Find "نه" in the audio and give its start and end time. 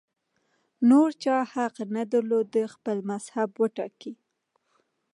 1.95-2.03